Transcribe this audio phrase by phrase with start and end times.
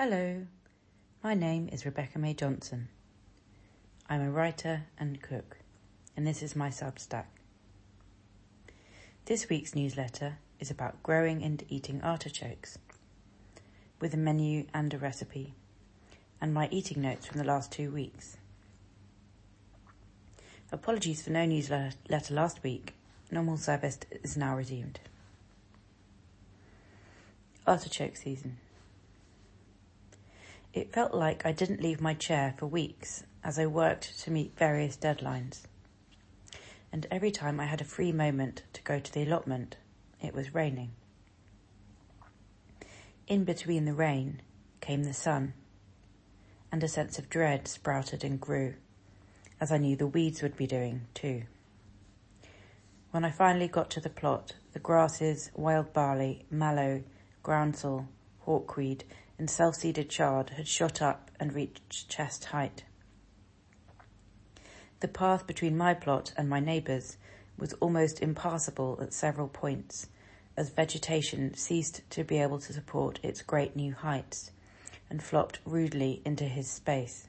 [0.00, 0.46] Hello,
[1.24, 2.86] my name is Rebecca May Johnson.
[4.08, 5.56] I'm a writer and cook,
[6.16, 7.24] and this is my Substack.
[9.24, 12.78] This week's newsletter is about growing and eating artichokes,
[14.00, 15.54] with a menu and a recipe,
[16.40, 18.36] and my eating notes from the last two weeks.
[20.70, 21.90] Apologies for no newsletter
[22.30, 22.94] last week.
[23.32, 25.00] Normal service is now resumed.
[27.66, 28.58] Artichoke season.
[30.78, 34.56] It felt like I didn't leave my chair for weeks as I worked to meet
[34.56, 35.62] various deadlines.
[36.92, 39.74] And every time I had a free moment to go to the allotment,
[40.22, 40.92] it was raining.
[43.26, 44.40] In between the rain
[44.80, 45.54] came the sun,
[46.70, 48.74] and a sense of dread sprouted and grew,
[49.60, 51.42] as I knew the weeds would be doing too.
[53.10, 57.02] When I finally got to the plot, the grasses, wild barley, mallow,
[57.42, 58.06] groundsel,
[58.42, 59.02] hawkweed,
[59.38, 62.84] and self-seeded chard had shot up and reached chest height.
[65.00, 67.16] The path between my plot and my neighbour's
[67.56, 70.08] was almost impassable at several points,
[70.56, 74.50] as vegetation ceased to be able to support its great new heights
[75.08, 77.28] and flopped rudely into his space.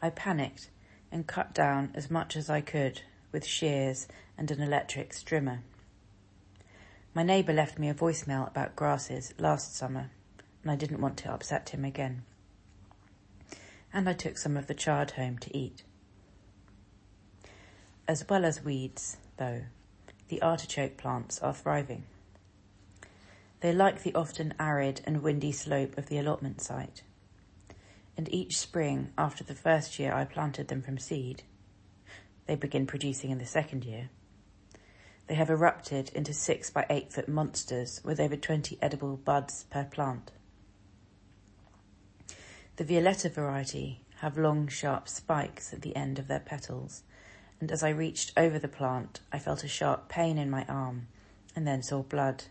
[0.00, 0.70] I panicked
[1.12, 5.60] and cut down as much as I could with shears and an electric strimmer.
[7.14, 10.10] My neighbour left me a voicemail about grasses last summer,
[10.62, 12.22] and I didn't want to upset him again.
[13.92, 15.82] And I took some of the chard home to eat.
[18.08, 19.64] As well as weeds, though,
[20.28, 22.04] the artichoke plants are thriving.
[23.60, 27.02] They like the often arid and windy slope of the allotment site.
[28.16, 31.42] And each spring, after the first year I planted them from seed,
[32.46, 34.08] they begin producing in the second year
[35.32, 39.82] they have erupted into six by eight foot monsters with over 20 edible buds per
[39.82, 40.30] plant.
[42.76, 47.04] The Violetta variety have long sharp spikes at the end of their petals,
[47.60, 51.06] and as I reached over the plant, I felt a sharp pain in my arm
[51.56, 52.44] and then saw blood.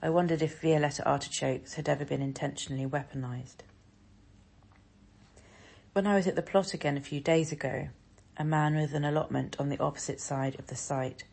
[0.00, 3.56] I wondered if Violetta artichokes had ever been intentionally weaponized.
[5.92, 7.88] When I was at the plot again a few days ago,
[8.38, 11.24] a man with an allotment on the opposite side of the site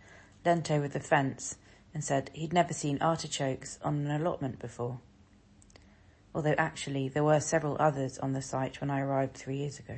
[0.46, 1.58] leant over the fence
[1.94, 5.00] and said he'd never seen artichokes on an allotment before.
[6.36, 9.98] Although actually there were several others on the site when I arrived three years ago.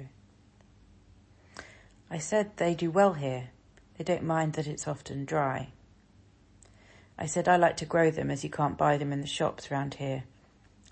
[2.09, 3.49] I said they do well here.
[3.97, 5.69] They don't mind that it's often dry.
[7.17, 9.71] I said I like to grow them as you can't buy them in the shops
[9.71, 10.25] round here.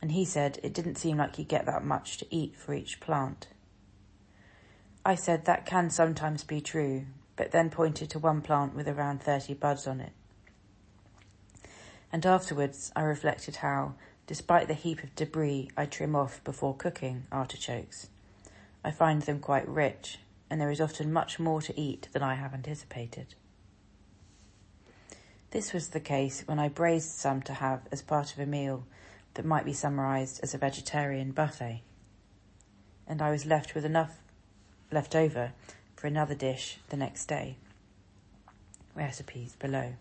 [0.02, 3.00] And he said it didn't seem like you get that much to eat for each
[3.02, 3.48] plant.
[5.06, 9.22] I said that can sometimes be true, but then pointed to one plant with around
[9.22, 10.12] 30 buds on it.
[12.12, 13.96] And afterwards I reflected how,
[14.28, 18.10] despite the heap of debris I trim off before cooking artichokes,
[18.84, 22.36] I find them quite rich, and there is often much more to eat than I
[22.36, 23.36] have anticipated.
[25.52, 28.86] This was the case when I braised some to have as part of a meal
[29.36, 31.82] that might be summarised as a vegetarian buffet.
[33.08, 34.20] And I was left with enough
[34.92, 35.54] left over
[36.04, 37.56] for another dish the next day.
[38.94, 39.94] Recipes below.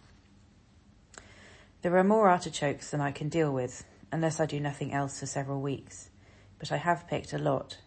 [1.82, 5.26] There are more artichokes than I can deal with, unless I do nothing else for
[5.26, 6.10] several weeks,
[6.58, 7.78] but I have picked a lot,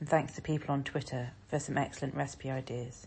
[0.00, 3.06] and thanks to people on Twitter for some excellent recipe ideas.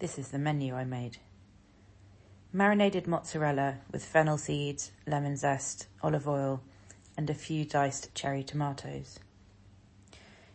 [0.00, 1.18] This is the menu I made.
[2.52, 6.60] Marinated mozzarella with fennel seeds, lemon zest, olive oil,
[7.16, 9.20] and a few diced cherry tomatoes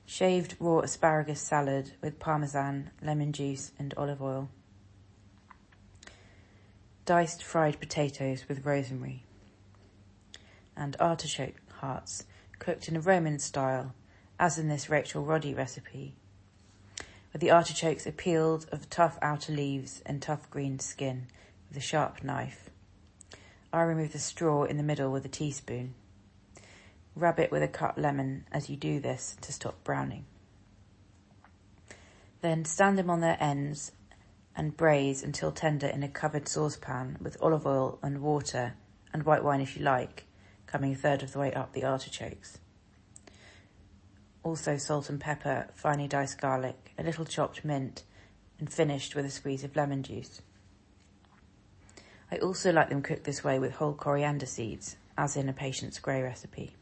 [0.05, 4.49] shaved raw asparagus salad with parmesan, lemon juice and olive oil.
[7.05, 9.23] Diced fried potatoes with rosemary.
[10.77, 12.25] And artichoke hearts
[12.59, 13.93] cooked in a Roman style,
[14.39, 16.15] as in this Rachel Roddy recipe,
[17.31, 21.27] where the artichokes are peeled of tough outer leaves and tough green skin
[21.69, 22.69] with a sharp knife.
[23.71, 25.95] I remove the straw in the middle with a teaspoon.
[27.15, 30.25] Rub it with a cut lemon as you do this to stop browning.
[32.41, 33.93] Then stand them on their ends
[34.55, 38.75] and braise until tender in a covered saucepan with olive oil and water
[39.13, 40.25] and white wine if you like,
[40.67, 42.59] coming a third of the way up the artichokes.
[44.43, 48.03] Also salt and pepper, finely diced garlic, a little chopped mint,
[48.59, 50.41] and finished with a squeeze of lemon juice.
[52.31, 55.97] I also like them cooked this way with whole coriander seeds, as in a Patience
[55.99, 56.75] Gray recipe.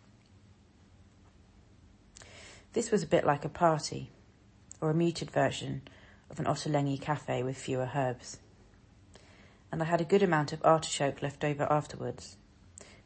[2.74, 4.10] This was a bit like a party,
[4.82, 5.84] or a muted version
[6.32, 8.40] of an Ottolenghi cafe with fewer herbs.
[9.72, 12.38] And I had a good amount of artichoke left over afterwards,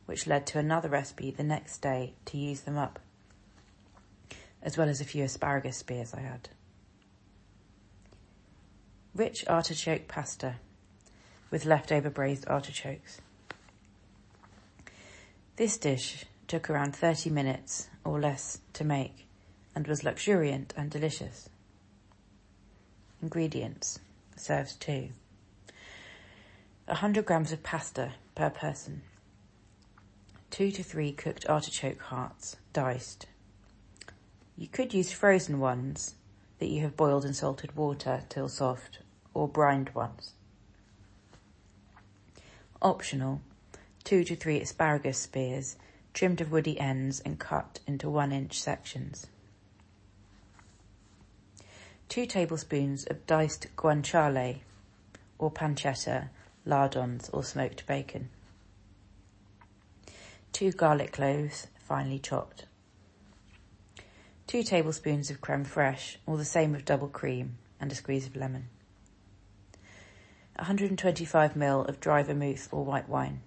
[0.06, 3.00] which led to another recipe the next day to use them up,
[4.64, 6.48] as well as a few asparagus spears I had.
[9.14, 10.56] Rich artichoke pasta
[11.52, 13.20] with leftover braised artichokes.
[15.58, 19.27] This dish took around 30 minutes or less to make
[19.78, 21.50] and was luxuriant and delicious.
[23.22, 24.00] Ingredients
[24.36, 25.10] serves two.
[26.86, 29.04] 100 grams of pasta per person.
[30.50, 33.28] Two to three cooked artichoke hearts, diced.
[34.58, 36.16] You could use frozen ones
[36.58, 38.98] that you have boiled in salted water till soft,
[39.36, 40.32] or brined ones.
[42.82, 43.42] Optional,
[44.04, 45.76] two to three asparagus spears,
[46.16, 49.28] trimmed of woody ends and cut into one inch sections.
[52.10, 54.60] Two tablespoons of diced guanciale
[55.38, 56.30] or pancetta,
[56.66, 58.30] lardons or smoked bacon.
[60.54, 62.66] Two garlic cloves, finely chopped.
[64.48, 68.36] Two tablespoons of creme fraiche or the same of double cream and a squeeze of
[68.36, 68.70] lemon.
[70.56, 73.42] 125 ml of dry vermouth or white wine.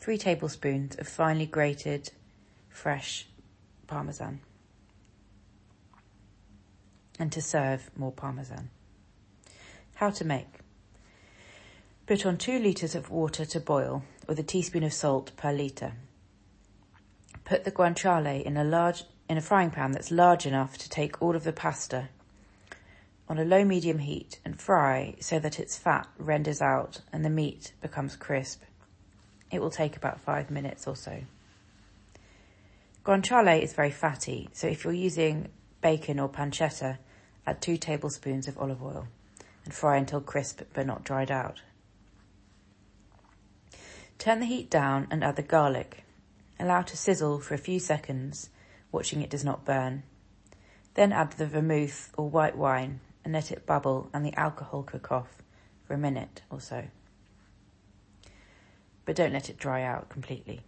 [0.00, 2.10] 3 tablespoons of finely grated
[2.68, 3.26] fresh
[3.86, 4.40] parmesan.
[7.18, 8.70] And to serve more parmesan.
[9.94, 10.58] How to make.
[12.06, 15.92] Put on 2 litres of water to boil with a teaspoon of salt per litre.
[17.44, 21.20] Put the guanciale in a large in a frying pan that's large enough to take
[21.22, 22.08] all of the pasta
[23.28, 27.30] on a low medium heat and fry so that its fat renders out and the
[27.30, 28.62] meat becomes crisp.
[29.50, 31.20] It will take about five minutes or so.
[33.04, 35.48] Guanciale is very fatty, so if you're using
[35.84, 36.96] bacon or pancetta,
[37.46, 39.06] add two tablespoons of olive oil
[39.66, 41.60] and fry until crisp but not dried out.
[44.18, 46.04] Turn the heat down and add the garlic.
[46.58, 48.48] Allow to sizzle for a few seconds,
[48.92, 50.04] watching it does not burn.
[50.94, 55.12] Then add the vermouth or white wine and let it bubble and the alcohol cook
[55.12, 55.42] off
[55.86, 56.84] for a minute or so.
[59.04, 60.62] But don't let it dry out completely.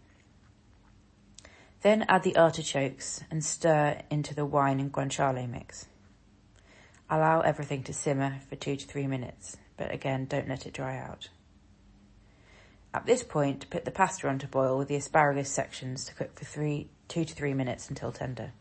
[1.81, 5.87] Then add the artichokes and stir into the wine and guanciale mix.
[7.09, 10.97] Allow everything to simmer for two to three minutes, but again, don't let it dry
[10.97, 11.29] out.
[12.93, 16.37] At this point, put the pasta on to boil with the asparagus sections to cook
[16.37, 18.51] for three, two to three minutes until tender.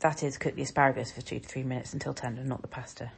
[0.00, 3.12] That is, cook the asparagus for two to three minutes until tender, not the pasta.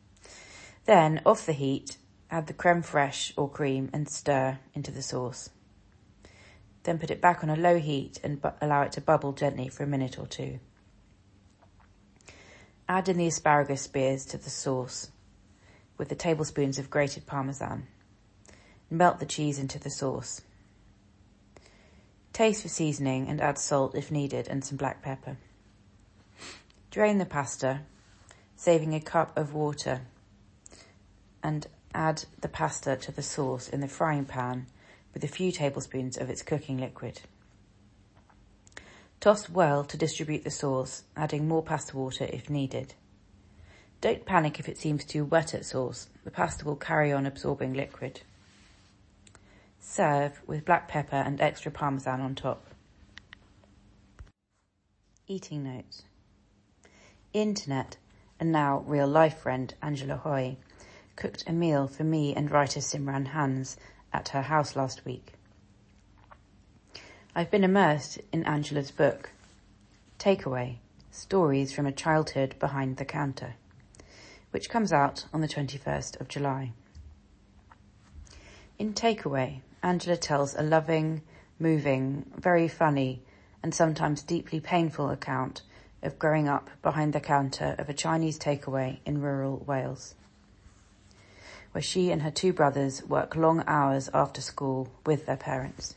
[0.84, 1.96] then, off the heat,
[2.30, 5.50] add the creme fraiche or cream and stir into the sauce.
[6.82, 9.68] Then put it back on a low heat and bu- allow it to bubble gently
[9.68, 10.58] for a minute or two.
[12.88, 15.10] Add in the asparagus spears to the sauce
[15.98, 17.86] with the tablespoons of grated parmesan.
[18.90, 20.40] Melt the cheese into the sauce.
[22.32, 25.36] Taste for seasoning and add salt if needed and some black pepper.
[26.90, 27.80] Drain the pasta,
[28.56, 30.02] saving a cup of water,
[31.42, 34.66] and add the pasta to the sauce in the frying pan
[35.14, 37.20] with a few tablespoons of its cooking liquid.
[39.20, 42.94] Toss well to distribute the sauce, adding more pasta water if needed.
[44.00, 46.08] Don't panic if it seems too wet at sauce.
[46.24, 48.20] The pasta will carry on absorbing liquid.
[49.80, 52.64] Serve with black pepper and extra parmesan on top.
[55.26, 56.04] Eating notes.
[57.32, 57.96] Internet
[58.38, 60.56] and now real life friend Angela Hui
[61.18, 63.76] cooked a meal for me and writer Simran Hans
[64.12, 65.32] at her house last week.
[67.34, 69.30] I've been immersed in Angela's book,
[70.20, 70.76] Takeaway
[71.10, 73.54] Stories from a Childhood Behind the Counter,
[74.52, 76.70] which comes out on the 21st of July.
[78.78, 81.22] In Takeaway, Angela tells a loving,
[81.58, 83.22] moving, very funny,
[83.60, 85.62] and sometimes deeply painful account
[86.00, 90.14] of growing up behind the counter of a Chinese takeaway in rural Wales,
[91.78, 95.94] where she and her two brothers work long hours after school with their parents.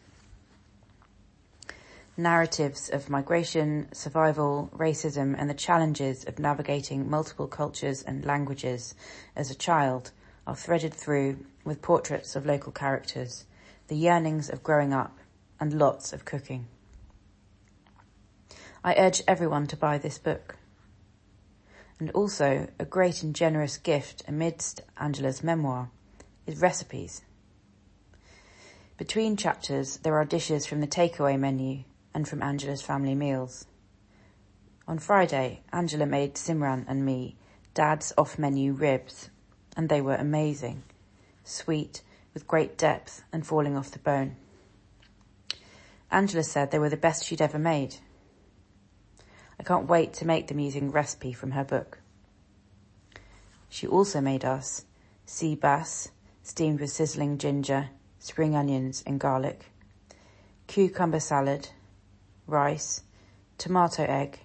[2.16, 8.94] Narratives of migration, survival, racism, and the challenges of navigating multiple cultures and languages
[9.36, 10.12] as a child
[10.46, 13.46] are threaded through with portraits of local characters,
[13.88, 15.18] the yearnings of growing up,
[15.60, 16.68] and lots of cooking.
[18.84, 20.58] I urge everyone to buy this book.
[22.02, 25.92] And also, a great and generous gift amidst Angela's memoir
[26.48, 27.22] is recipes.
[28.98, 33.68] Between chapters, there are dishes from the takeaway menu and from Angela's family meals.
[34.88, 37.38] On Friday, Angela made Simran and me
[37.76, 39.30] Dad's off-menu ribs
[39.78, 40.82] and they were amazing.
[41.44, 42.02] Sweet,
[42.34, 44.38] with great depth and falling off the bone.
[46.10, 47.98] Angela said they were the best she'd ever made.
[49.62, 52.00] I can't wait to make them using recipe from her book.
[53.70, 54.86] She also made us
[55.28, 56.10] sea bass,
[56.42, 59.66] steamed with sizzling ginger, spring onions and garlic,
[60.66, 61.70] cucumber salad,
[62.48, 63.04] rice,
[63.60, 64.40] tomato egg,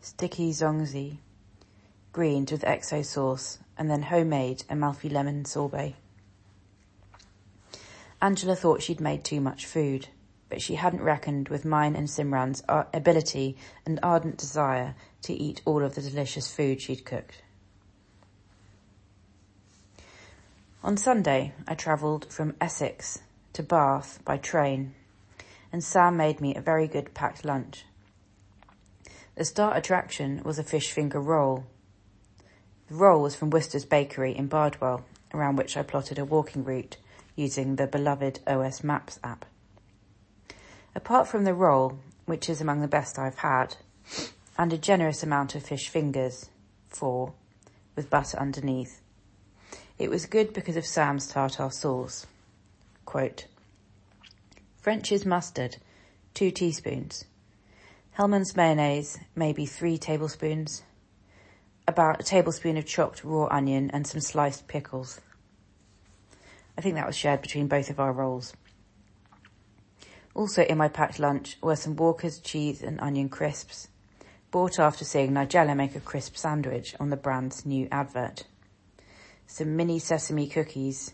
[0.00, 1.18] sticky zongzi,
[2.12, 5.94] greened with XO sauce, and then homemade Amalfi lemon sorbet.
[8.22, 10.08] Angela thought she'd made too much food
[10.48, 15.60] but she hadn't reckoned with mine and Simran's uh, ability and ardent desire to eat
[15.64, 17.42] all of the delicious food she'd cooked.
[20.82, 23.20] On Sunday, I travelled from Essex
[23.52, 24.94] to Bath by train,
[25.72, 27.84] and Sam made me a very good packed lunch.
[29.34, 31.66] The star attraction was a fish finger roll.
[32.88, 36.96] The roll was from Wooster's Bakery in Bardwell, around which I plotted a walking route
[37.36, 39.44] using the beloved OS Maps app.
[40.98, 43.76] Apart from the roll, which is among the best I've had,
[44.58, 46.50] and a generous amount of fish fingers,
[46.88, 47.34] four,
[47.94, 49.00] with butter underneath,
[49.96, 52.26] it was good because of Sam's tartar sauce.
[53.04, 53.46] Quote,
[54.82, 55.76] French's mustard,
[56.34, 57.26] two teaspoons.
[58.10, 60.82] Hellmann's mayonnaise, maybe three tablespoons.
[61.86, 65.20] About a tablespoon of chopped raw onion and some sliced pickles.
[66.76, 68.52] I think that was shared between both of our rolls.
[70.38, 73.88] Also in my packed lunch were some Walker's cheese and onion crisps,
[74.52, 78.44] bought after seeing Nigella make a crisp sandwich on the brand's new advert.
[79.48, 81.12] Some mini sesame cookies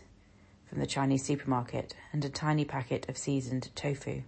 [0.69, 4.21] from the Chinese supermarket and a tiny packet of seasoned tofu.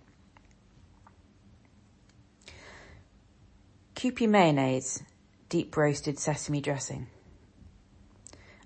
[3.94, 5.04] Kewpie mayonnaise,
[5.48, 7.06] deep roasted sesame dressing.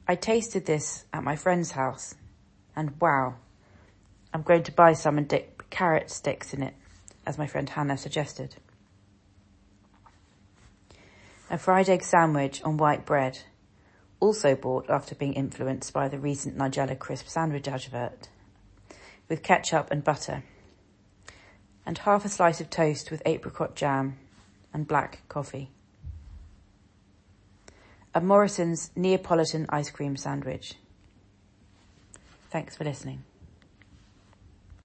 [0.08, 2.16] I tasted this at my friend's house
[2.74, 3.36] and wow,
[4.34, 6.76] I'm going to buy some and dip carrot sticks in it,
[7.26, 8.56] as my friend Hannah suggested.
[11.50, 13.40] A fried egg sandwich on white bread,
[14.20, 18.30] also bought after being influenced by the recent Nigella crisp sandwich advert,
[19.28, 20.44] with ketchup and butter,
[21.86, 24.18] and half a slice of toast with apricot jam
[24.74, 25.72] and black coffee.
[28.14, 30.76] A Morrison's Neapolitan ice cream sandwich.
[32.50, 33.24] Thanks for listening.